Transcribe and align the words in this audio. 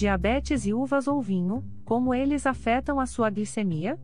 Diabetes 0.00 0.64
e 0.64 0.72
uvas 0.72 1.06
ou 1.06 1.20
vinho, 1.20 1.62
como 1.84 2.14
eles 2.14 2.46
afetam 2.46 2.98
a 2.98 3.04
sua 3.04 3.28
glicemia? 3.28 4.00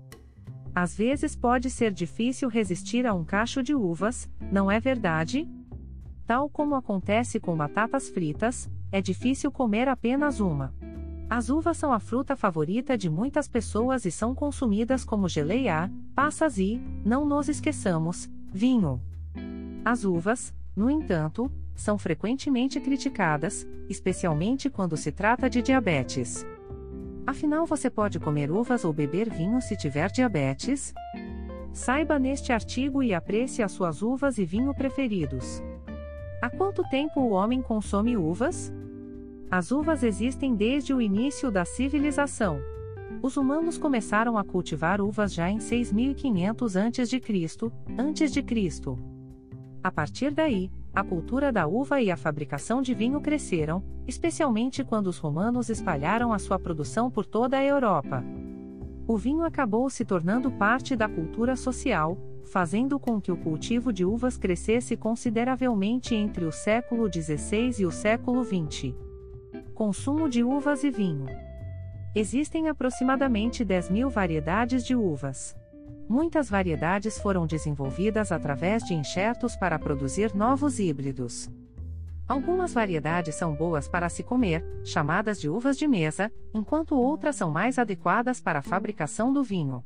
Às 0.74 0.94
vezes 0.94 1.34
pode 1.34 1.70
ser 1.70 1.90
difícil 1.90 2.50
resistir 2.50 3.06
a 3.06 3.14
um 3.14 3.24
cacho 3.24 3.62
de 3.62 3.74
uvas, 3.74 4.28
não 4.52 4.70
é 4.70 4.78
verdade? 4.78 5.48
Tal 6.26 6.50
como 6.50 6.74
acontece 6.74 7.40
com 7.40 7.56
batatas 7.56 8.10
fritas, 8.10 8.68
é 8.92 9.00
difícil 9.00 9.50
comer 9.50 9.88
apenas 9.88 10.38
uma. 10.38 10.74
As 11.30 11.48
uvas 11.48 11.78
são 11.78 11.90
a 11.94 11.98
fruta 11.98 12.36
favorita 12.36 12.98
de 12.98 13.08
muitas 13.08 13.48
pessoas 13.48 14.04
e 14.04 14.10
são 14.10 14.34
consumidas 14.34 15.02
como 15.02 15.26
geleia, 15.30 15.90
passas 16.14 16.58
e, 16.58 16.78
não 17.06 17.24
nos 17.24 17.48
esqueçamos, 17.48 18.28
vinho. 18.52 19.00
As 19.82 20.04
uvas, 20.04 20.54
no 20.76 20.90
entanto, 20.90 21.50
são 21.76 21.96
frequentemente 21.98 22.80
criticadas, 22.80 23.66
especialmente 23.88 24.68
quando 24.68 24.96
se 24.96 25.12
trata 25.12 25.48
de 25.48 25.62
diabetes. 25.62 26.44
Afinal, 27.26 27.66
você 27.66 27.90
pode 27.90 28.18
comer 28.18 28.50
uvas 28.50 28.84
ou 28.84 28.92
beber 28.92 29.28
vinho 29.28 29.60
se 29.60 29.76
tiver 29.76 30.10
diabetes? 30.10 30.94
Saiba 31.72 32.18
neste 32.18 32.52
artigo 32.52 33.02
e 33.02 33.12
aprecie 33.12 33.62
as 33.62 33.72
suas 33.72 34.00
uvas 34.00 34.38
e 34.38 34.44
vinho 34.44 34.72
preferidos. 34.74 35.62
Há 36.40 36.48
quanto 36.48 36.82
tempo 36.88 37.20
o 37.20 37.30
homem 37.30 37.60
consome 37.60 38.16
uvas? 38.16 38.72
As 39.50 39.70
uvas 39.70 40.02
existem 40.02 40.54
desde 40.54 40.94
o 40.94 41.00
início 41.00 41.50
da 41.50 41.64
civilização. 41.64 42.58
Os 43.22 43.36
humanos 43.36 43.78
começaram 43.78 44.38
a 44.38 44.44
cultivar 44.44 45.00
uvas 45.00 45.32
já 45.32 45.50
em 45.50 45.60
6500 45.60 46.76
a.C., 46.76 47.20
antes 47.98 48.32
de 48.32 48.42
Cristo. 48.42 48.98
A 49.82 49.90
partir 49.90 50.30
daí, 50.32 50.70
a 50.96 51.04
cultura 51.04 51.52
da 51.52 51.66
uva 51.66 52.00
e 52.00 52.10
a 52.10 52.16
fabricação 52.16 52.80
de 52.80 52.94
vinho 52.94 53.20
cresceram, 53.20 53.84
especialmente 54.06 54.82
quando 54.82 55.08
os 55.08 55.18
romanos 55.18 55.68
espalharam 55.68 56.32
a 56.32 56.38
sua 56.38 56.58
produção 56.58 57.10
por 57.10 57.26
toda 57.26 57.58
a 57.58 57.62
Europa. 57.62 58.24
O 59.06 59.18
vinho 59.18 59.44
acabou 59.44 59.90
se 59.90 60.06
tornando 60.06 60.50
parte 60.50 60.96
da 60.96 61.06
cultura 61.06 61.54
social, 61.54 62.16
fazendo 62.46 62.98
com 62.98 63.20
que 63.20 63.30
o 63.30 63.36
cultivo 63.36 63.92
de 63.92 64.06
uvas 64.06 64.38
crescesse 64.38 64.96
consideravelmente 64.96 66.14
entre 66.14 66.46
o 66.46 66.50
século 66.50 67.12
XVI 67.12 67.74
e 67.78 67.84
o 67.84 67.90
século 67.90 68.42
XX. 68.42 68.94
Consumo 69.74 70.30
de 70.30 70.42
uvas 70.42 70.82
e 70.82 70.90
vinho. 70.90 71.26
Existem 72.14 72.70
aproximadamente 72.70 73.62
10 73.66 73.90
mil 73.90 74.08
variedades 74.08 74.82
de 74.82 74.96
uvas. 74.96 75.54
Muitas 76.08 76.48
variedades 76.48 77.18
foram 77.18 77.46
desenvolvidas 77.46 78.30
através 78.30 78.84
de 78.84 78.94
enxertos 78.94 79.56
para 79.56 79.78
produzir 79.78 80.34
novos 80.34 80.78
híbridos. 80.78 81.50
Algumas 82.28 82.72
variedades 82.72 83.34
são 83.34 83.54
boas 83.54 83.88
para 83.88 84.08
se 84.08 84.22
comer, 84.22 84.64
chamadas 84.84 85.40
de 85.40 85.48
uvas 85.48 85.76
de 85.76 85.86
mesa, 85.86 86.30
enquanto 86.52 86.96
outras 86.96 87.36
são 87.36 87.50
mais 87.50 87.78
adequadas 87.78 88.40
para 88.40 88.60
a 88.60 88.62
fabricação 88.62 89.32
do 89.32 89.42
vinho. 89.42 89.84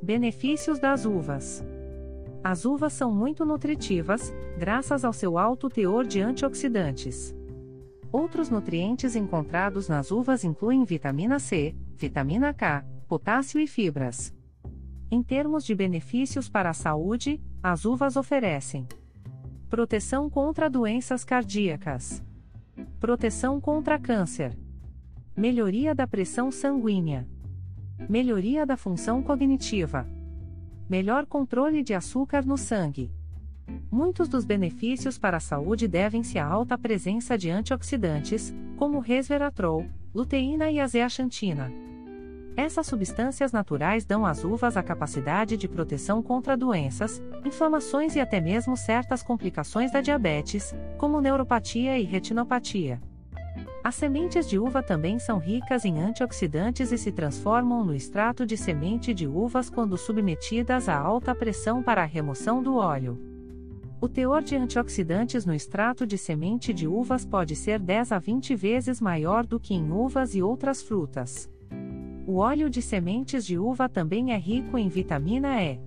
Benefícios 0.00 0.78
das 0.78 1.04
uvas. 1.04 1.66
As 2.48 2.64
uvas 2.64 2.92
são 2.92 3.12
muito 3.12 3.44
nutritivas, 3.44 4.32
graças 4.56 5.04
ao 5.04 5.12
seu 5.12 5.36
alto 5.36 5.68
teor 5.68 6.06
de 6.06 6.20
antioxidantes. 6.20 7.34
Outros 8.12 8.48
nutrientes 8.48 9.16
encontrados 9.16 9.88
nas 9.88 10.12
uvas 10.12 10.44
incluem 10.44 10.84
vitamina 10.84 11.40
C, 11.40 11.74
vitamina 11.96 12.54
K, 12.54 12.86
potássio 13.08 13.58
e 13.60 13.66
fibras. 13.66 14.32
Em 15.10 15.24
termos 15.24 15.64
de 15.64 15.74
benefícios 15.74 16.48
para 16.48 16.70
a 16.70 16.72
saúde, 16.72 17.42
as 17.60 17.84
uvas 17.84 18.14
oferecem 18.14 18.86
proteção 19.68 20.30
contra 20.30 20.70
doenças 20.70 21.24
cardíacas, 21.24 22.22
proteção 23.00 23.60
contra 23.60 23.98
câncer, 23.98 24.56
melhoria 25.36 25.96
da 25.96 26.06
pressão 26.06 26.52
sanguínea, 26.52 27.26
melhoria 28.08 28.64
da 28.64 28.76
função 28.76 29.20
cognitiva 29.20 30.06
melhor 30.88 31.26
controle 31.26 31.82
de 31.82 31.94
açúcar 31.94 32.44
no 32.44 32.56
sangue. 32.56 33.10
Muitos 33.90 34.28
dos 34.28 34.44
benefícios 34.44 35.18
para 35.18 35.38
a 35.38 35.40
saúde 35.40 35.88
devem-se 35.88 36.38
à 36.38 36.46
alta 36.46 36.78
presença 36.78 37.36
de 37.36 37.50
antioxidantes, 37.50 38.54
como 38.76 39.00
resveratrol, 39.00 39.86
luteína 40.14 40.70
e 40.70 40.80
azeaxantina. 40.80 41.72
Essas 42.56 42.86
substâncias 42.86 43.52
naturais 43.52 44.06
dão 44.06 44.24
às 44.24 44.42
uvas 44.42 44.76
a 44.78 44.82
capacidade 44.82 45.58
de 45.58 45.68
proteção 45.68 46.22
contra 46.22 46.56
doenças, 46.56 47.22
inflamações 47.44 48.16
e 48.16 48.20
até 48.20 48.40
mesmo 48.40 48.76
certas 48.76 49.22
complicações 49.22 49.92
da 49.92 50.00
diabetes, 50.00 50.74
como 50.96 51.20
neuropatia 51.20 51.98
e 51.98 52.04
retinopatia. 52.04 52.98
As 53.86 53.94
sementes 53.94 54.48
de 54.48 54.58
uva 54.58 54.82
também 54.82 55.16
são 55.16 55.38
ricas 55.38 55.84
em 55.84 56.00
antioxidantes 56.00 56.90
e 56.90 56.98
se 56.98 57.12
transformam 57.12 57.84
no 57.84 57.94
extrato 57.94 58.44
de 58.44 58.56
semente 58.56 59.14
de 59.14 59.28
uvas 59.28 59.70
quando 59.70 59.96
submetidas 59.96 60.88
a 60.88 60.98
alta 60.98 61.32
pressão 61.36 61.84
para 61.84 62.02
a 62.02 62.04
remoção 62.04 62.60
do 62.60 62.74
óleo. 62.74 63.16
O 64.00 64.08
teor 64.08 64.42
de 64.42 64.56
antioxidantes 64.56 65.46
no 65.46 65.54
extrato 65.54 66.04
de 66.04 66.18
semente 66.18 66.74
de 66.74 66.88
uvas 66.88 67.24
pode 67.24 67.54
ser 67.54 67.78
10 67.78 68.10
a 68.10 68.18
20 68.18 68.56
vezes 68.56 69.00
maior 69.00 69.46
do 69.46 69.60
que 69.60 69.72
em 69.72 69.92
uvas 69.92 70.34
e 70.34 70.42
outras 70.42 70.82
frutas. 70.82 71.48
O 72.26 72.38
óleo 72.38 72.68
de 72.68 72.82
sementes 72.82 73.46
de 73.46 73.56
uva 73.56 73.88
também 73.88 74.32
é 74.32 74.36
rico 74.36 74.76
em 74.76 74.88
vitamina 74.88 75.62
E. 75.62 75.78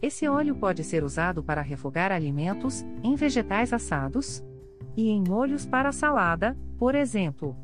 Esse 0.00 0.28
óleo 0.28 0.54
pode 0.54 0.84
ser 0.84 1.02
usado 1.02 1.42
para 1.42 1.60
refogar 1.60 2.12
alimentos, 2.12 2.86
em 3.02 3.16
vegetais 3.16 3.72
assados, 3.72 4.44
e 4.96 5.10
em 5.10 5.24
molhos 5.26 5.66
para 5.66 5.90
salada, 5.90 6.56
por 6.78 6.94
exemplo. 6.94 7.56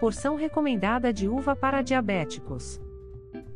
Porção 0.00 0.36
recomendada 0.36 1.12
de 1.12 1.28
uva 1.28 1.56
para 1.56 1.82
diabéticos. 1.82 2.80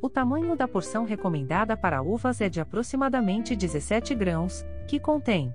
O 0.01 0.09
tamanho 0.11 0.57
da 0.57 0.67
porção 0.67 1.05
recomendada 1.05 1.77
para 1.77 2.03
uvas 2.03 2.41
é 2.41 2.49
de 2.49 2.61
aproximadamente 2.61 3.55
17 3.55 4.15
grãos, 4.15 4.65
que 4.89 4.99
contém 4.99 5.55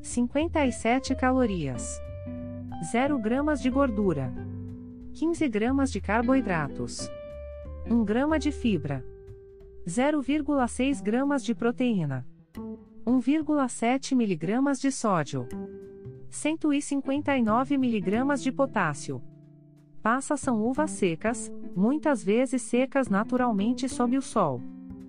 57 0.00 1.14
calorias, 1.14 2.00
0 2.90 3.18
gramas 3.18 3.60
de 3.60 3.68
gordura, 3.68 4.32
15 5.12 5.48
gramas 5.48 5.92
de 5.92 6.00
carboidratos, 6.00 7.10
1 7.90 8.04
grama 8.04 8.38
de 8.38 8.50
fibra, 8.50 9.04
0,6 9.86 11.02
gramas 11.02 11.44
de 11.44 11.54
proteína, 11.54 12.26
1,7 13.06 14.14
miligramas 14.14 14.80
de 14.80 14.90
sódio. 14.90 15.46
159 16.30 17.74
mg 17.74 18.34
de 18.40 18.52
potássio. 18.52 19.22
Passas 20.02 20.40
são 20.40 20.62
uvas 20.62 20.90
secas, 20.90 21.52
muitas 21.74 22.22
vezes 22.22 22.62
secas 22.62 23.08
naturalmente 23.08 23.88
sob 23.88 24.16
o 24.16 24.22
sol. 24.22 24.60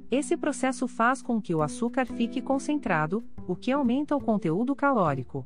Esse 0.10 0.36
processo 0.36 0.88
faz 0.88 1.21
com 1.21 1.39
que 1.39 1.54
o 1.54 1.62
açúcar 1.62 2.06
fique 2.06 2.42
concentrado, 2.42 3.24
o 3.48 3.56
que 3.56 3.71
aumenta 3.71 4.16
o 4.16 4.21
conteúdo 4.21 4.75
calórico. 4.75 5.45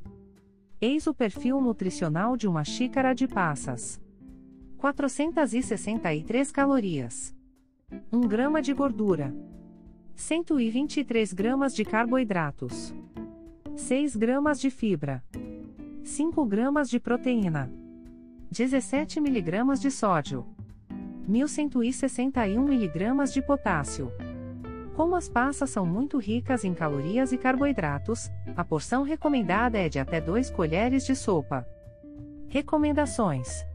Eis 0.80 1.08
o 1.08 1.14
perfil 1.14 1.60
nutricional 1.60 2.38
de 2.38 2.48
uma 2.48 2.64
xícara 2.64 3.14
de 3.14 3.28
passas: 3.28 4.02
463 4.78 6.52
calorias, 6.52 7.36
1 8.12 8.22
grama 8.22 8.62
de 8.62 8.74
gordura, 8.74 9.36
123 10.16 11.34
gramas 11.34 11.76
de 11.76 11.84
carboidratos. 11.84 12.94
6 13.76 14.16
gramas 14.16 14.62
de 14.62 14.70
fibra, 14.70 15.24
5 16.04 16.46
gramas 16.46 16.90
de 16.90 17.00
proteína, 17.00 17.72
17 18.52 19.20
mg 19.20 19.80
de 19.80 19.90
sódio, 19.90 20.46
1161 21.26 22.68
mg 22.68 23.32
de 23.32 23.42
potássio. 23.42 24.12
Como 24.96 25.16
as 25.16 25.30
passas 25.30 25.70
são 25.70 25.86
muito 25.86 26.18
ricas 26.18 26.66
em 26.66 26.74
calorias 26.74 27.32
e 27.32 27.38
carboidratos, 27.38 28.30
a 28.56 28.66
porção 28.66 29.04
recomendada 29.04 29.78
é 29.78 29.88
de 29.88 29.98
até 29.98 30.20
2 30.20 30.50
colheres 30.52 31.06
de 31.06 31.16
sopa. 31.16 31.66
Recomendações: 32.50 33.66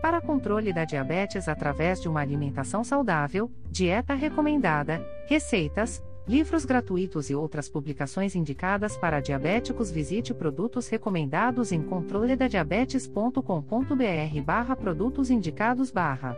Para 0.00 0.22
controle 0.22 0.72
da 0.72 0.86
diabetes 0.86 1.46
através 1.46 2.00
de 2.00 2.08
uma 2.08 2.20
alimentação 2.20 2.82
saudável, 2.82 3.50
dieta 3.70 4.14
recomendada, 4.14 5.06
receitas, 5.28 6.02
livros 6.30 6.64
gratuitos 6.64 7.28
e 7.28 7.34
outras 7.34 7.68
publicações 7.68 8.36
indicadas 8.36 8.96
para 8.96 9.18
diabéticos, 9.18 9.90
visite 9.90 10.32
produtos 10.32 10.86
recomendados 10.86 11.72
em 11.72 11.82
controledadiabetes.com.br/barra 11.82 14.76
produtos 14.76 15.28
indicados 15.28 15.90
barra 15.90 16.36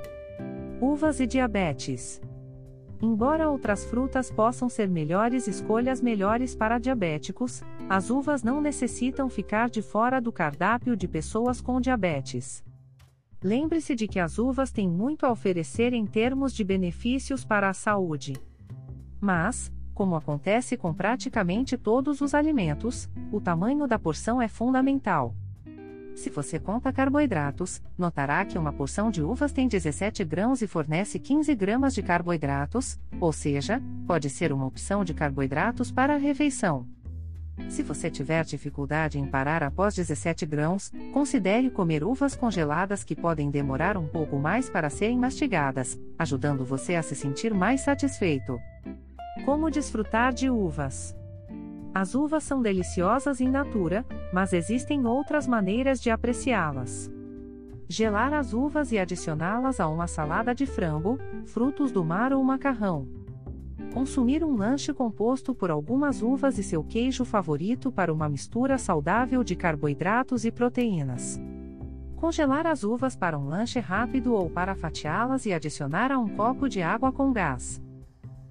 uvas 0.80 1.20
e 1.20 1.26
diabetes. 1.26 2.22
Embora 3.02 3.50
outras 3.50 3.84
frutas 3.84 4.30
possam 4.30 4.70
ser 4.70 4.88
melhores 4.88 5.46
escolhas 5.46 6.00
melhores 6.00 6.54
para 6.54 6.78
diabéticos, 6.78 7.62
as 7.86 8.08
uvas 8.08 8.42
não 8.42 8.62
necessitam 8.62 9.28
ficar 9.28 9.68
de 9.68 9.82
fora 9.82 10.22
do 10.22 10.32
cardápio 10.32 10.96
de 10.96 11.06
pessoas 11.06 11.60
com 11.60 11.78
diabetes. 11.78 12.64
Lembre-se 13.44 13.94
de 13.94 14.08
que 14.08 14.18
as 14.18 14.38
uvas 14.38 14.72
têm 14.72 14.88
muito 14.88 15.26
a 15.26 15.30
oferecer 15.30 15.92
em 15.92 16.06
termos 16.06 16.54
de 16.54 16.64
benefícios 16.64 17.44
para 17.44 17.68
a 17.68 17.74
saúde. 17.74 18.32
Mas, 19.20 19.70
como 19.94 20.16
acontece 20.16 20.76
com 20.76 20.92
praticamente 20.92 21.76
todos 21.76 22.20
os 22.20 22.34
alimentos, 22.34 23.08
o 23.30 23.40
tamanho 23.40 23.86
da 23.86 23.98
porção 23.98 24.40
é 24.40 24.48
fundamental. 24.48 25.34
Se 26.14 26.28
você 26.28 26.58
conta 26.58 26.92
carboidratos, 26.92 27.82
notará 27.96 28.44
que 28.44 28.58
uma 28.58 28.72
porção 28.72 29.10
de 29.10 29.22
uvas 29.22 29.52
tem 29.52 29.66
17 29.66 30.24
grãos 30.24 30.60
e 30.62 30.66
fornece 30.66 31.18
15 31.18 31.54
gramas 31.54 31.94
de 31.94 32.02
carboidratos, 32.02 32.98
ou 33.18 33.32
seja, 33.32 33.82
pode 34.06 34.28
ser 34.28 34.52
uma 34.52 34.66
opção 34.66 35.04
de 35.04 35.14
carboidratos 35.14 35.90
para 35.90 36.14
a 36.14 36.18
refeição. 36.18 36.86
Se 37.68 37.82
você 37.82 38.10
tiver 38.10 38.44
dificuldade 38.44 39.18
em 39.18 39.26
parar 39.26 39.62
após 39.62 39.94
17 39.94 40.46
grãos, 40.46 40.90
considere 41.12 41.70
comer 41.70 42.02
uvas 42.02 42.34
congeladas 42.34 43.04
que 43.04 43.14
podem 43.14 43.50
demorar 43.50 43.96
um 43.96 44.06
pouco 44.06 44.36
mais 44.36 44.68
para 44.68 44.90
serem 44.90 45.18
mastigadas, 45.18 45.98
ajudando 46.18 46.64
você 46.64 46.94
a 46.94 47.02
se 47.02 47.14
sentir 47.14 47.52
mais 47.54 47.82
satisfeito. 47.82 48.58
Como 49.44 49.70
desfrutar 49.70 50.32
de 50.32 50.48
uvas? 50.48 51.16
As 51.92 52.14
uvas 52.14 52.44
são 52.44 52.62
deliciosas 52.62 53.40
in 53.40 53.48
natura, 53.48 54.04
mas 54.32 54.52
existem 54.52 55.04
outras 55.04 55.48
maneiras 55.48 56.00
de 56.00 56.10
apreciá-las. 56.10 57.10
Gelar 57.88 58.32
as 58.34 58.52
uvas 58.52 58.92
e 58.92 58.98
adicioná-las 58.98 59.80
a 59.80 59.88
uma 59.88 60.06
salada 60.06 60.54
de 60.54 60.64
frango, 60.64 61.18
frutos 61.46 61.90
do 61.90 62.04
mar 62.04 62.32
ou 62.32 62.44
macarrão. 62.44 63.08
Consumir 63.92 64.44
um 64.44 64.54
lanche 64.54 64.92
composto 64.92 65.54
por 65.54 65.70
algumas 65.70 66.22
uvas 66.22 66.56
e 66.58 66.62
seu 66.62 66.84
queijo 66.84 67.24
favorito 67.24 67.90
para 67.90 68.12
uma 68.12 68.28
mistura 68.28 68.78
saudável 68.78 69.42
de 69.42 69.56
carboidratos 69.56 70.44
e 70.44 70.52
proteínas. 70.52 71.40
Congelar 72.16 72.66
as 72.66 72.84
uvas 72.84 73.16
para 73.16 73.36
um 73.36 73.48
lanche 73.48 73.80
rápido 73.80 74.34
ou 74.34 74.48
para 74.48 74.76
fatiá-las 74.76 75.46
e 75.46 75.52
adicionar 75.52 76.12
a 76.12 76.18
um 76.18 76.28
copo 76.28 76.68
de 76.68 76.80
água 76.80 77.10
com 77.10 77.32
gás. 77.32 77.81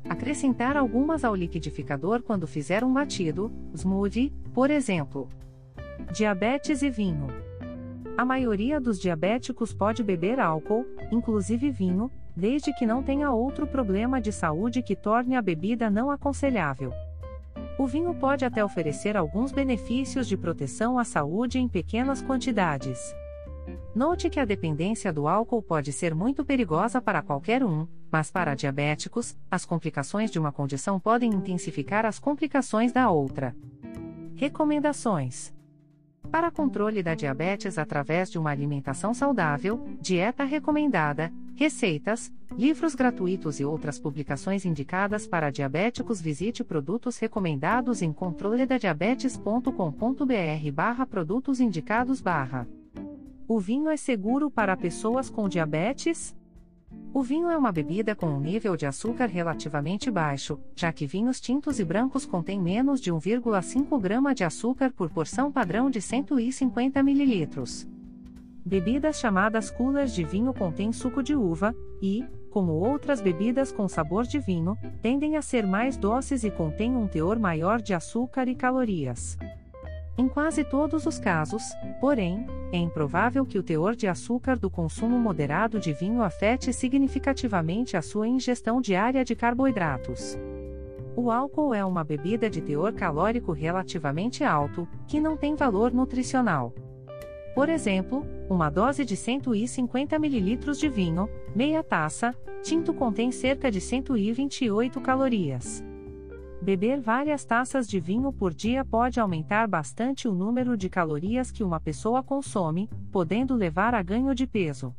Acrescentar 0.10 0.76
algumas 0.76 1.24
ao 1.24 1.36
liquidificador 1.36 2.22
quando 2.22 2.48
fizer 2.48 2.84
um 2.84 2.94
batido, 2.94 3.52
smoothie, 3.74 4.34
por 4.54 4.70
exemplo. 4.70 5.30
Diabetes 6.14 6.82
e 6.82 6.90
vinho. 6.90 7.28
A 8.18 8.26
maioria 8.26 8.80
dos 8.80 9.00
diabéticos 9.00 9.74
pode 9.74 10.04
beber 10.04 10.40
álcool, 10.40 10.86
inclusive 11.12 11.72
vinho, 11.72 12.12
desde 12.36 12.74
que 12.74 12.86
não 12.86 13.02
tenha 13.04 13.32
outro 13.32 13.66
problema 13.68 14.20
de 14.20 14.32
saúde 14.32 14.82
que 14.82 14.96
torne 14.96 15.36
a 15.36 15.42
bebida 15.42 15.90
não 15.90 16.12
aconselhável. 16.12 16.92
O 17.78 17.88
vinho 17.88 18.14
pode 18.14 18.46
até 18.46 18.64
oferecer 18.64 19.16
alguns 19.18 19.52
benefícios 19.52 20.28
de 20.28 20.38
proteção 20.38 21.00
à 21.00 21.04
saúde 21.04 21.58
em 21.58 21.68
pequenas 21.68 22.22
quantidades. 22.22 23.00
Note 23.96 24.30
que 24.30 24.40
a 24.40 24.46
dependência 24.46 25.12
do 25.12 25.28
álcool 25.28 25.62
pode 25.62 25.92
ser 25.92 26.14
muito 26.14 26.46
perigosa 26.46 27.02
para 27.02 27.22
qualquer 27.22 27.64
um, 27.64 27.88
mas 28.12 28.30
para 28.30 28.54
diabéticos, 28.54 29.38
as 29.50 29.64
complicações 29.64 30.30
de 30.30 30.38
uma 30.38 30.52
condição 30.52 31.00
podem 31.00 31.32
intensificar 31.32 32.06
as 32.06 32.20
complicações 32.20 32.92
da 32.92 33.10
outra. 33.10 33.56
Recomendações: 34.36 35.54
Para 36.30 36.52
controle 36.52 37.02
da 37.02 37.16
diabetes 37.16 37.78
através 37.78 38.30
de 38.30 38.38
uma 38.38 38.50
alimentação 38.50 39.14
saudável, 39.14 39.82
dieta 40.02 40.44
recomendada, 40.44 41.32
receitas, 41.56 42.30
livros 42.58 42.96
gratuitos 42.96 43.60
e 43.60 43.66
outras 43.66 44.00
publicações 44.00 44.66
indicadas 44.66 45.26
para 45.26 45.50
diabéticos, 45.50 46.20
visite 46.20 46.64
produtos 46.64 47.18
recomendados 47.18 48.02
em 48.02 48.12
controledadiabetes.com.br/barra 48.12 51.06
produtos 51.06 51.60
indicados. 51.60 52.24
O 53.48 53.60
vinho 53.60 53.90
é 53.90 53.98
seguro 53.98 54.50
para 54.50 54.76
pessoas 54.76 55.30
com 55.30 55.48
diabetes? 55.48 56.36
O 57.14 57.22
vinho 57.22 57.50
é 57.50 57.58
uma 57.58 57.74
bebida 57.74 58.16
com 58.16 58.28
um 58.28 58.40
nível 58.40 58.78
de 58.78 58.86
açúcar 58.86 59.26
relativamente 59.26 60.10
baixo, 60.10 60.58
já 60.74 60.94
que 60.94 61.06
vinhos 61.06 61.42
tintos 61.42 61.78
e 61.78 61.84
brancos 61.84 62.26
contêm 62.26 62.58
menos 62.58 63.02
de 63.02 63.12
1,5 63.12 64.00
grama 64.00 64.34
de 64.34 64.46
açúcar 64.46 64.94
por 64.94 65.10
porção 65.10 65.52
padrão 65.52 65.90
de 65.90 66.00
150 66.00 67.00
ml. 67.00 67.50
Bebidas 68.66 69.20
chamadas 69.20 69.70
coolers 69.70 70.14
de 70.14 70.24
vinho 70.24 70.54
contêm 70.54 70.94
suco 70.94 71.22
de 71.22 71.36
uva, 71.36 71.76
e, 72.02 72.24
como 72.50 72.72
outras 72.72 73.20
bebidas 73.20 73.74
com 73.74 73.90
sabor 73.90 74.24
de 74.24 74.40
vinho, 74.40 74.78
tendem 75.02 75.36
a 75.36 75.42
ser 75.42 75.68
mais 75.68 75.98
doces 75.98 76.46
e 76.46 76.50
contêm 76.50 76.96
um 76.96 77.08
teor 77.08 77.38
maior 77.38 77.82
de 77.82 77.94
açúcar 77.94 78.48
e 78.48 78.56
calorias. 78.56 79.38
Em 80.22 80.28
quase 80.28 80.64
todos 80.64 81.08
os 81.08 81.18
casos, 81.18 81.64
porém, 82.00 82.46
é 82.72 82.78
improvável 82.78 83.44
que 83.44 83.58
o 83.58 83.64
teor 83.64 83.96
de 83.96 84.08
açúcar 84.08 84.56
do 84.56 84.70
consumo 84.70 85.18
moderado 85.18 85.80
de 85.80 85.94
vinho 85.94 86.22
afete 86.22 86.72
significativamente 86.72 87.98
a 87.98 88.04
sua 88.04 88.28
ingestão 88.28 88.80
diária 88.80 89.26
de 89.26 89.36
carboidratos. 89.36 90.38
O 91.16 91.32
álcool 91.32 91.74
é 91.74 91.84
uma 91.84 92.04
bebida 92.04 92.52
de 92.52 92.62
teor 92.62 92.94
calórico 92.94 93.52
relativamente 93.52 94.44
alto, 94.44 94.88
que 95.08 95.20
não 95.20 95.36
tem 95.36 95.56
valor 95.56 95.92
nutricional. 95.92 96.72
Por 97.56 97.68
exemplo, 97.68 98.24
uma 98.48 98.70
dose 98.70 99.04
de 99.04 99.18
150 99.18 100.18
ml 100.18 100.58
de 100.78 100.88
vinho, 100.88 101.28
meia 101.56 101.82
taça, 101.82 102.36
tinto 102.62 102.94
contém 102.94 103.32
cerca 103.32 103.72
de 103.72 103.82
128 103.82 105.02
calorias. 105.02 105.84
Beber 106.62 107.02
várias 107.02 107.44
taças 107.44 107.88
de 107.88 108.00
vinho 108.00 108.32
por 108.32 108.54
dia 108.54 108.86
pode 108.86 109.20
aumentar 109.20 109.68
bastante 109.68 110.28
o 110.28 110.34
número 110.34 110.78
de 110.78 110.90
calorias 110.90 111.50
que 111.50 111.64
uma 111.64 111.80
pessoa 111.80 112.22
consome, 112.22 112.88
podendo 113.12 113.56
levar 113.56 113.96
a 113.96 114.04
ganho 114.04 114.36
de 114.36 114.46
peso. 114.46 114.96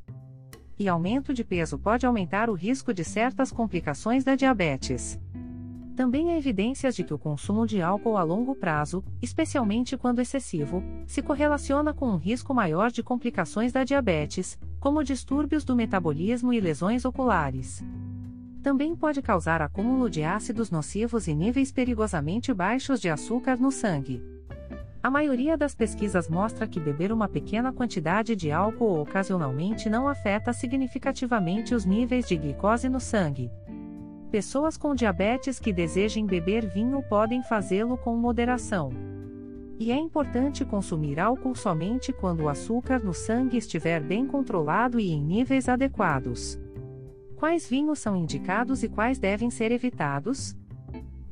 E 0.77 0.89
aumento 0.89 1.33
de 1.33 1.45
peso 1.45 1.79
pode 1.79 2.05
aumentar 2.05 2.51
o 2.51 2.55
risco 2.55 2.93
de 2.93 3.05
certas 3.05 3.53
complicações 3.53 4.25
da 4.25 4.35
diabetes. 4.35 5.21
Também 5.95 6.33
há 6.33 6.37
evidências 6.37 6.97
de 6.97 7.05
que 7.05 7.15
o 7.15 7.19
consumo 7.19 7.65
de 7.65 7.81
álcool 7.81 8.17
a 8.17 8.25
longo 8.25 8.57
prazo, 8.57 9.05
especialmente 9.21 9.97
quando 9.97 10.21
excessivo, 10.21 10.83
se 11.07 11.23
correlaciona 11.23 11.95
com 11.95 12.09
um 12.09 12.17
risco 12.17 12.53
maior 12.53 12.91
de 12.91 13.05
complicações 13.05 13.71
da 13.71 13.85
diabetes, 13.85 14.59
como 14.81 15.05
distúrbios 15.05 15.65
do 15.65 15.77
metabolismo 15.77 16.53
e 16.53 16.59
lesões 16.59 17.05
oculares 17.05 17.85
também 18.63 18.95
pode 18.95 19.21
causar 19.21 19.61
acúmulo 19.61 20.09
de 20.09 20.23
ácidos 20.23 20.71
nocivos 20.71 21.27
e 21.27 21.35
níveis 21.35 21.73
perigosamente 21.73 22.55
baixos 22.55 23.01
de 23.01 23.09
açúcar 23.09 23.57
no 23.57 23.73
sangue. 23.73 24.23
A 25.03 25.11
maioria 25.11 25.57
das 25.57 25.75
pesquisas 25.75 26.29
mostra 26.29 26.67
que 26.67 26.79
beber 26.79 27.13
uma 27.13 27.29
pequena 27.29 27.73
quantidade 27.73 28.37
de 28.37 28.53
álcool 28.53 29.01
ocasionalmente 29.01 29.91
não 29.91 30.07
afeta 30.07 30.53
significativamente 30.53 31.75
os 31.75 31.85
níveis 31.85 32.29
de 32.29 32.37
glicose 32.37 32.89
no 32.89 33.01
sangue. 33.01 33.51
Pessoas 34.31 34.77
com 34.77 34.95
diabetes 34.95 35.59
que 35.59 35.73
desejem 35.73 36.25
beber 36.25 36.67
vinho 36.67 37.03
podem 37.03 37.43
fazê-lo 37.43 37.99
com 37.99 38.17
moderação. 38.17 38.91
E 39.77 39.91
é 39.91 39.97
importante 39.97 40.65
consumir 40.65 41.19
álcool 41.19 41.57
somente 41.57 42.13
quando 42.13 42.45
o 42.45 42.49
açúcar 42.49 43.01
no 43.01 43.13
sangue 43.13 43.57
estiver 43.57 44.01
bem 44.01 44.25
controlado 44.25 45.01
e 45.01 45.11
em 45.11 45.21
níveis 45.21 45.69
adequados. 45.69 46.57
Quais 47.43 47.69
vinhos 47.69 47.99
são 47.99 48.15
indicados 48.17 48.85
e 48.85 48.89
quais 48.89 49.19
devem 49.19 49.51
ser 49.51 49.73
evitados? 49.73 50.57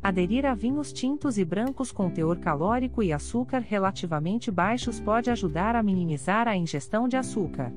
Aderir 0.02 0.44
a 0.44 0.54
vinhos 0.54 0.92
tintos 0.92 1.38
e 1.38 1.44
brancos 1.44 1.92
com 1.92 2.10
teor 2.10 2.36
calórico 2.38 3.00
e 3.00 3.12
açúcar 3.12 3.60
relativamente 3.60 4.50
baixos 4.50 4.98
pode 4.98 5.30
ajudar 5.30 5.76
a 5.76 5.84
minimizar 5.84 6.48
a 6.48 6.56
ingestão 6.56 7.06
de 7.06 7.16
açúcar. 7.16 7.72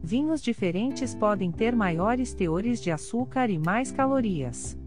Vinhos 0.00 0.40
diferentes 0.40 1.16
podem 1.16 1.50
ter 1.50 1.74
maiores 1.74 2.32
teores 2.32 2.80
de 2.80 2.92
açúcar 2.92 3.50
e 3.50 3.58
mais 3.58 3.90
calorias. 3.90 4.78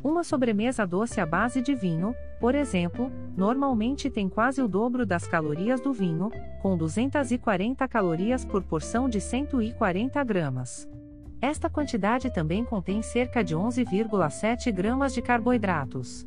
Uma 0.00 0.22
sobremesa 0.22 0.86
doce 0.86 1.20
à 1.20 1.26
base 1.26 1.60
de 1.60 1.74
vinho, 1.74 2.14
por 2.38 2.54
exemplo, 2.54 3.10
normalmente 3.36 4.08
tem 4.08 4.28
quase 4.28 4.62
o 4.62 4.68
dobro 4.68 5.04
das 5.04 5.26
calorias 5.26 5.80
do 5.80 5.92
vinho, 5.92 6.30
com 6.62 6.76
240 6.76 7.88
calorias 7.88 8.44
por 8.44 8.62
porção 8.62 9.08
de 9.08 9.20
140 9.20 10.22
gramas. 10.22 10.88
Esta 11.40 11.68
quantidade 11.68 12.32
também 12.32 12.64
contém 12.64 13.02
cerca 13.02 13.44
de 13.44 13.54
11,7 13.54 14.72
gramas 14.72 15.12
de 15.12 15.20
carboidratos. 15.20 16.26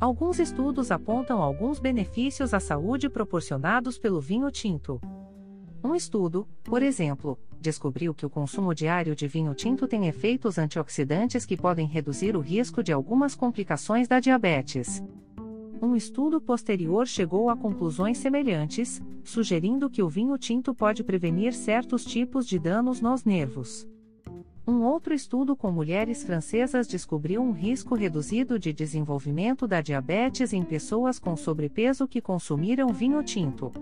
Alguns 0.00 0.38
estudos 0.38 0.90
apontam 0.90 1.40
alguns 1.40 1.78
benefícios 1.78 2.52
à 2.52 2.58
saúde 2.58 3.08
proporcionados 3.08 3.98
pelo 3.98 4.20
vinho 4.20 4.50
tinto. 4.50 5.00
Um 5.84 5.94
estudo, 5.94 6.48
por 6.64 6.82
exemplo, 6.82 7.38
descobriu 7.60 8.14
que 8.14 8.26
o 8.26 8.30
consumo 8.30 8.74
diário 8.74 9.14
de 9.14 9.28
vinho 9.28 9.54
tinto 9.54 9.86
tem 9.86 10.08
efeitos 10.08 10.58
antioxidantes 10.58 11.44
que 11.46 11.56
podem 11.56 11.86
reduzir 11.86 12.36
o 12.36 12.40
risco 12.40 12.82
de 12.82 12.92
algumas 12.92 13.34
complicações 13.34 14.08
da 14.08 14.18
diabetes. 14.18 15.02
Um 15.80 15.94
estudo 15.94 16.40
posterior 16.40 17.06
chegou 17.06 17.50
a 17.50 17.56
conclusões 17.56 18.18
semelhantes, 18.18 19.00
sugerindo 19.22 19.90
que 19.90 20.02
o 20.02 20.08
vinho 20.08 20.38
tinto 20.38 20.74
pode 20.74 21.04
prevenir 21.04 21.52
certos 21.52 22.04
tipos 22.04 22.46
de 22.46 22.58
danos 22.58 23.00
nos 23.00 23.24
nervos. 23.24 23.86
Um 24.64 24.84
outro 24.84 25.12
estudo 25.12 25.56
com 25.56 25.72
mulheres 25.72 26.22
francesas 26.22 26.86
descobriu 26.86 27.42
um 27.42 27.50
risco 27.50 27.96
reduzido 27.96 28.60
de 28.60 28.72
desenvolvimento 28.72 29.66
da 29.66 29.80
diabetes 29.80 30.52
em 30.52 30.62
pessoas 30.62 31.18
com 31.18 31.36
sobrepeso 31.36 32.06
que 32.06 32.20
consumiram 32.20 32.92
vinho 32.92 33.20
tinto. 33.24 33.72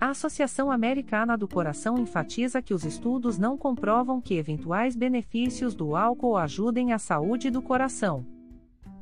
A 0.00 0.10
Associação 0.10 0.70
Americana 0.70 1.36
do 1.36 1.46
Coração 1.46 1.98
enfatiza 1.98 2.62
que 2.62 2.72
os 2.72 2.84
estudos 2.84 3.36
não 3.36 3.58
comprovam 3.58 4.18
que 4.18 4.34
eventuais 4.34 4.96
benefícios 4.96 5.74
do 5.74 5.94
álcool 5.94 6.38
ajudem 6.38 6.94
a 6.94 6.98
saúde 6.98 7.50
do 7.50 7.60
coração. 7.60 8.24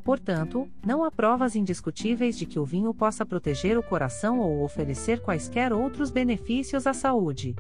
Portanto, 0.02 0.68
não 0.84 1.04
há 1.04 1.10
provas 1.10 1.54
indiscutíveis 1.54 2.36
de 2.36 2.46
que 2.46 2.58
o 2.58 2.64
vinho 2.64 2.92
possa 2.92 3.24
proteger 3.24 3.78
o 3.78 3.82
coração 3.82 4.40
ou 4.40 4.64
oferecer 4.64 5.20
quaisquer 5.20 5.72
outros 5.72 6.10
benefícios 6.10 6.84
à 6.84 6.94
saúde. 6.94 7.54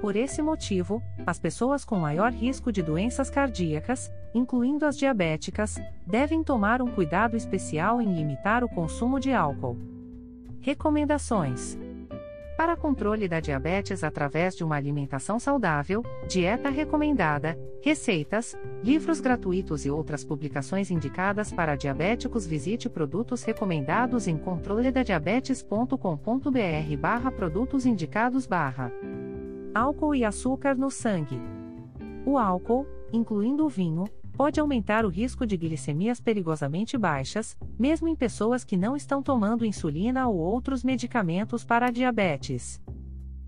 Por 0.00 0.14
esse 0.14 0.40
motivo, 0.40 1.02
as 1.26 1.40
pessoas 1.40 1.84
com 1.84 1.96
maior 1.96 2.32
risco 2.32 2.70
de 2.70 2.80
doenças 2.82 3.28
cardíacas, 3.28 4.12
incluindo 4.32 4.86
as 4.86 4.96
diabéticas, 4.96 5.74
devem 6.06 6.44
tomar 6.44 6.80
um 6.80 6.86
cuidado 6.86 7.36
especial 7.36 8.00
em 8.00 8.14
limitar 8.14 8.62
o 8.62 8.68
consumo 8.68 9.18
de 9.18 9.32
álcool. 9.32 9.76
Recomendações: 10.60 11.76
para 12.56 12.76
controle 12.76 13.26
da 13.28 13.40
diabetes 13.40 14.04
através 14.04 14.56
de 14.56 14.62
uma 14.64 14.76
alimentação 14.76 15.38
saudável, 15.38 16.02
dieta 16.28 16.68
recomendada, 16.68 17.56
receitas, 17.80 18.58
livros 18.82 19.20
gratuitos 19.20 19.86
e 19.86 19.90
outras 19.90 20.24
publicações 20.24 20.90
indicadas 20.90 21.52
para 21.52 21.76
diabéticos, 21.76 22.44
visite 22.46 22.88
produtos 22.88 23.44
recomendados 23.44 24.26
em 24.26 24.36
controledadiabetes.com.br/barra 24.36 27.30
produtos 27.30 27.86
indicados. 27.86 28.48
Álcool 29.78 30.12
e 30.12 30.24
açúcar 30.24 30.74
no 30.74 30.90
sangue. 30.90 31.40
O 32.26 32.36
álcool, 32.36 32.84
incluindo 33.12 33.64
o 33.64 33.68
vinho, 33.68 34.06
pode 34.32 34.58
aumentar 34.58 35.04
o 35.04 35.08
risco 35.08 35.46
de 35.46 35.56
glicemias 35.56 36.20
perigosamente 36.20 36.98
baixas, 36.98 37.56
mesmo 37.78 38.08
em 38.08 38.16
pessoas 38.16 38.64
que 38.64 38.76
não 38.76 38.96
estão 38.96 39.22
tomando 39.22 39.64
insulina 39.64 40.26
ou 40.26 40.36
outros 40.36 40.82
medicamentos 40.82 41.64
para 41.64 41.92
diabetes. 41.92 42.82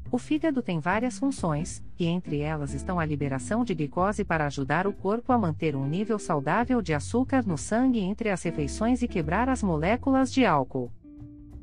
O 0.09 0.19
fígado 0.19 0.63
tem 0.63 0.79
várias 0.79 1.19
funções, 1.19 1.83
e 1.99 2.07
entre 2.07 2.39
elas 2.39 2.75
estão 2.75 3.01
a 3.01 3.05
liberação 3.05 3.65
de 3.65 3.75
glicose 3.75 4.25
para 4.25 4.47
ajudar 4.47 4.87
o 4.87 4.93
corpo 4.93 5.33
a 5.33 5.39
manter 5.39 5.75
um 5.75 5.85
nível 5.85 6.17
saudável 6.17 6.81
de 6.81 6.95
açúcar 6.95 7.45
no 7.45 7.59
sangue 7.59 7.99
entre 7.99 8.31
as 8.31 8.41
refeições 8.45 9.03
e 9.03 9.09
quebrar 9.09 9.49
as 9.49 9.65
moléculas 9.65 10.33
de 10.33 10.47
álcool. 10.47 10.93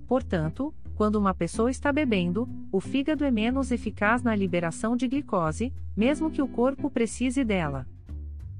Portanto, 0.09 0.73
quando 0.97 1.17
uma 1.17 1.31
pessoa 1.31 1.69
está 1.69 1.93
bebendo, 1.93 2.49
o 2.71 2.81
fígado 2.81 3.23
é 3.23 3.29
menos 3.29 3.71
eficaz 3.71 4.23
na 4.23 4.35
liberação 4.35 4.97
de 4.97 5.07
glicose, 5.07 5.71
mesmo 5.95 6.31
que 6.31 6.41
o 6.41 6.47
corpo 6.47 6.89
precise 6.89 7.43
dela. 7.43 7.85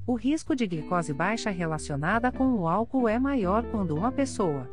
O 0.06 0.14
risco 0.14 0.56
de 0.56 0.68
glicose 0.68 1.12
baixa 1.14 1.50
relacionada 1.50 2.32
com 2.32 2.54
o 2.54 2.68
álcool 2.68 3.10
é 3.10 3.18
maior 3.18 3.64
quando 3.72 3.96
uma 3.96 4.12
pessoa 4.12 4.70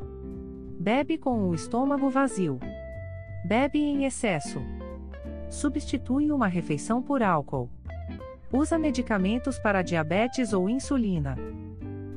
bebe 0.78 1.16
com 1.16 1.49
o 1.49 1.54
estômago 1.54 2.11
vazio, 2.11 2.61
bebe 3.47 3.78
em 3.78 4.04
excesso, 4.04 4.61
substitui 5.49 6.30
uma 6.30 6.47
refeição 6.47 7.00
por 7.00 7.23
álcool, 7.23 7.71
usa 8.52 8.78
medicamentos 8.78 9.59
para 9.59 9.80
diabetes 9.80 10.52
ou 10.52 10.68
insulina. 10.68 11.35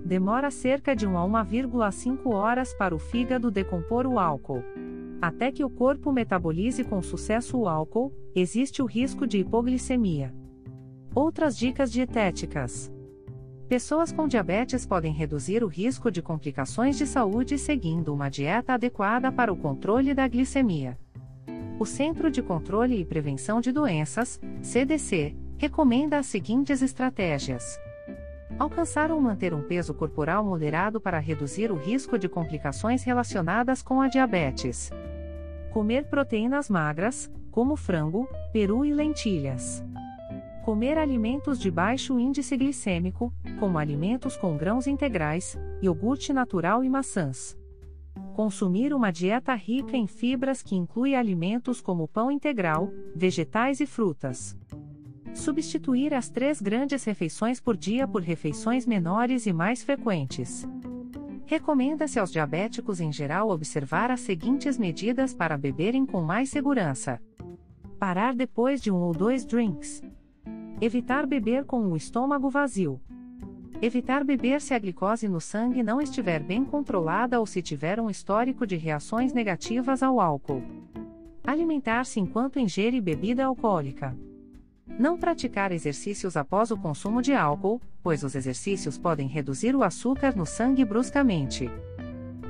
Demora 0.04 0.52
cerca 0.52 0.94
de 0.94 1.08
1 1.08 1.18
a 1.18 1.46
1,5 1.46 2.34
horas 2.34 2.74
para 2.74 2.94
o 2.94 3.00
fígado 3.00 3.50
decompor 3.50 4.06
o 4.06 4.20
álcool. 4.20 4.64
Até 5.22 5.52
que 5.52 5.64
o 5.64 5.70
corpo 5.70 6.12
metabolize 6.12 6.84
com 6.84 7.02
sucesso 7.02 7.58
o 7.58 7.68
álcool, 7.68 8.14
existe 8.36 8.82
o 8.82 8.86
risco 8.86 9.26
de 9.26 9.40
hipoglicemia. 9.40 10.34
Outras 11.16 11.58
dicas 11.58 11.92
dietéticas. 11.92 12.92
Pessoas 13.68 14.12
com 14.12 14.28
diabetes 14.28 14.86
podem 14.86 15.12
reduzir 15.12 15.64
o 15.64 15.68
risco 15.68 16.12
de 16.12 16.22
complicações 16.22 16.98
de 16.98 17.08
saúde 17.08 17.58
seguindo 17.58 18.14
uma 18.14 18.30
dieta 18.30 18.74
adequada 18.74 19.32
para 19.32 19.52
o 19.52 19.58
controle 19.58 20.14
da 20.14 20.28
glicemia. 20.28 20.98
O 21.80 21.86
Centro 21.86 22.30
de 22.30 22.42
Controle 22.42 23.00
e 23.00 23.06
Prevenção 23.06 23.60
de 23.60 23.72
Doenças, 23.72 24.40
CDC, 24.62 25.36
recomenda 25.58 26.20
as 26.20 26.28
seguintes 26.28 26.82
estratégias: 26.82 27.78
alcançar 28.58 29.12
ou 29.12 29.20
manter 29.20 29.54
um 29.54 29.64
peso 29.64 29.94
corporal 29.94 30.46
moderado 30.46 31.02
para 31.02 31.20
reduzir 31.20 31.72
o 31.72 31.76
risco 31.76 32.18
de 32.18 32.30
complicações 32.30 33.04
relacionadas 33.04 33.82
com 33.82 34.00
a 34.00 34.08
diabetes. 34.08 34.92
Comer 35.78 36.06
proteínas 36.06 36.72
magras, 36.72 37.32
como 37.52 37.76
frango, 37.76 38.28
peru 38.52 38.84
e 38.84 38.92
lentilhas 38.92 39.86
Comer 40.66 40.98
alimentos 40.98 41.60
de 41.60 41.70
baixo 41.70 42.20
índice 42.20 42.58
glicêmico, 42.58 43.32
como 43.60 43.78
alimentos 43.78 44.36
com 44.36 44.58
grãos 44.58 44.88
integrais, 44.88 45.56
iogurte 45.80 46.34
natural 46.34 46.84
e 46.84 46.90
maçãs. 46.90 47.56
Consumir 48.34 48.92
uma 48.92 49.12
dieta 49.12 49.54
rica 49.54 49.96
em 49.96 50.08
fibras 50.08 50.64
que 50.64 50.76
inclui 50.76 51.14
alimentos 51.14 51.80
como 51.80 52.08
pão 52.08 52.32
integral, 52.32 52.92
vegetais 53.16 53.80
e 53.80 53.86
frutas. 53.86 54.58
Substituir 55.32 56.12
as 56.12 56.28
três 56.28 56.60
grandes 56.60 57.04
refeições 57.04 57.62
por 57.62 57.78
dia 57.78 58.08
por 58.08 58.24
refeições 58.24 58.88
menores 58.88 59.46
e 59.46 59.54
mais 59.54 59.84
frequentes. 59.84 60.68
Recomenda-se 61.48 62.20
aos 62.20 62.30
diabéticos 62.30 63.00
em 63.00 63.10
geral 63.10 63.50
observar 63.50 64.12
as 64.12 64.20
seguintes 64.20 64.78
medidas 64.78 65.34
para 65.34 65.58
beberem 65.58 66.06
com 66.06 66.22
mais 66.22 66.50
segurança: 66.50 67.22
parar 67.98 68.36
depois 68.36 68.82
de 68.82 68.92
um 68.92 68.98
ou 68.98 69.14
dois 69.14 69.46
drinks. 69.46 70.04
Evitar 70.82 71.26
beber 71.26 71.64
com 71.64 71.88
o 71.88 71.96
estômago 71.96 72.50
vazio. 72.50 73.00
Evitar 73.82 74.26
beber 74.26 74.60
se 74.60 74.74
a 74.74 74.80
glicose 74.80 75.30
no 75.30 75.40
sangue 75.40 75.82
não 75.82 76.02
estiver 76.02 76.44
bem 76.44 76.66
controlada 76.66 77.40
ou 77.40 77.46
se 77.46 77.62
tiver 77.62 77.98
um 77.98 78.10
histórico 78.10 78.68
de 78.68 78.76
reações 78.76 79.32
negativas 79.32 80.04
ao 80.04 80.20
álcool. 80.20 80.62
Alimentar-se 81.46 82.20
enquanto 82.20 82.60
ingere 82.60 83.00
bebida 83.00 83.46
alcoólica. 83.46 84.14
Não 84.88 85.18
praticar 85.18 85.72
exercícios 85.72 86.38
após 86.38 86.72
o 86.72 86.78
consumo 86.78 87.22
de 87.22 87.34
álcool, 87.34 87.82
pois 88.02 88.24
os 88.24 88.36
exercícios 88.36 88.98
podem 88.98 89.28
reduzir 89.28 89.76
o 89.76 89.84
açúcar 89.84 90.36
no 90.36 90.46
sangue 90.46 90.86
bruscamente. 90.86 91.70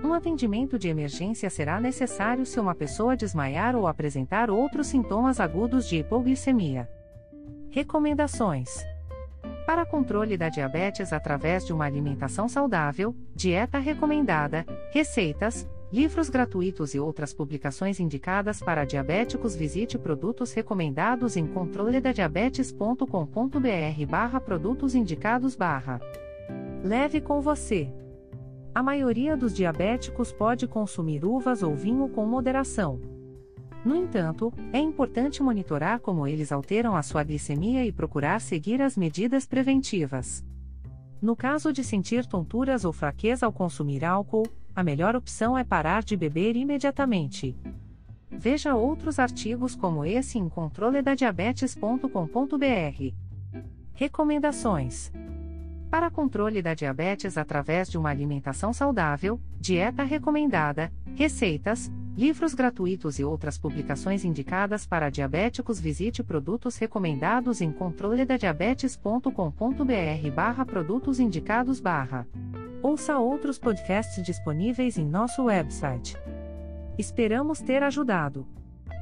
Um 0.04 0.14
atendimento 0.14 0.78
de 0.78 0.88
emergência 0.88 1.50
será 1.50 1.82
necessário 1.82 2.46
se 2.46 2.60
uma 2.60 2.76
pessoa 2.76 3.18
desmaiar 3.18 3.76
ou 3.76 3.88
apresentar 3.88 4.50
outros 4.50 4.88
sintomas 4.88 5.40
agudos 5.40 5.88
de 5.88 5.98
hipoglicemia. 5.98 6.88
Recomendações: 7.72 8.70
Para 9.66 9.86
controle 9.86 10.38
da 10.38 10.50
diabetes 10.50 11.12
através 11.12 11.66
de 11.66 11.74
uma 11.74 11.86
alimentação 11.86 12.48
saudável, 12.48 13.16
dieta 13.36 13.80
recomendada, 13.80 14.66
receitas, 14.94 15.68
livros 15.92 16.30
gratuitos 16.30 16.94
e 16.94 17.00
outras 17.00 17.34
publicações 17.34 18.00
indicadas 18.00 18.62
para 18.62 18.86
diabéticos, 18.86 19.56
visite 19.56 19.98
produtos 19.98 20.54
recomendados 20.54 21.36
em 21.38 21.48
controledadiabetes.com.br/barra 21.48 24.40
produtos 24.42 24.94
indicados 24.94 25.56
barra. 25.56 26.00
Leve 26.84 27.22
com 27.22 27.42
você. 27.42 27.92
A 28.76 28.84
maioria 28.84 29.36
dos 29.36 29.52
diabéticos 29.54 30.32
pode 30.32 30.68
consumir 30.68 31.26
uvas 31.26 31.64
ou 31.64 31.76
vinho 31.76 32.08
com 32.10 32.24
moderação. 32.26 33.02
No 33.84 33.96
entanto, 33.96 34.54
é 34.74 34.80
importante 34.80 35.42
monitorar 35.42 36.00
como 36.02 36.28
eles 36.28 36.52
alteram 36.52 36.96
a 36.96 37.02
sua 37.02 37.24
glicemia 37.24 37.84
e 37.86 37.92
procurar 37.92 38.42
seguir 38.42 38.82
as 38.82 38.98
medidas 38.98 39.46
preventivas. 39.46 40.44
No 41.22 41.36
caso 41.36 41.72
de 41.74 41.84
sentir 41.84 42.26
tonturas 42.26 42.86
ou 42.86 42.94
fraqueza 42.94 43.46
ao 43.46 43.52
consumir 43.52 44.06
álcool, 44.06 44.48
a 44.78 44.84
melhor 44.84 45.16
opção 45.16 45.58
é 45.58 45.64
parar 45.64 46.04
de 46.04 46.16
beber 46.16 46.56
imediatamente. 46.56 47.58
Veja 48.30 48.76
outros 48.76 49.18
artigos 49.18 49.76
como 49.76 50.06
esse 50.06 50.38
em 50.38 50.48
controledadiabetes.com.br. 50.48 53.16
Recomendações: 53.96 55.12
Para 55.90 56.12
controle 56.12 56.62
da 56.62 56.76
diabetes 56.76 57.40
através 57.40 57.90
de 57.90 57.98
uma 57.98 58.12
alimentação 58.12 58.72
saudável, 58.72 59.42
dieta 59.60 60.04
recomendada, 60.04 60.94
receitas, 61.16 61.92
livros 62.16 62.54
gratuitos 62.54 63.18
e 63.18 63.24
outras 63.24 63.58
publicações 63.58 64.24
indicadas 64.24 64.86
para 64.86 65.10
diabéticos, 65.10 65.82
visite 65.82 66.22
produtos 66.22 66.78
recomendados 66.78 67.62
em 67.62 67.72
controledadiabetes.com.br/barra 67.72 70.66
produtos 70.68 71.20
indicados 71.20 71.80
barra. 71.80 72.28
Ouça 72.88 73.20
outros 73.20 73.60
podcasts 73.60 74.24
disponíveis 74.24 74.98
em 74.98 75.06
nosso 75.06 75.44
website. 75.44 76.16
Esperamos 76.98 77.60
ter 77.60 77.84
ajudado. 77.84 78.48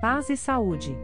Paz 0.02 0.28
e 0.32 0.36
saúde. 0.36 0.98